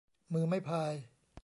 [0.33, 0.93] มือไม่พาย